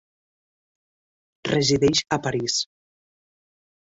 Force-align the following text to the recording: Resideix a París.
Resideix 1.49 2.01
a 2.17 2.19
París. 2.27 2.57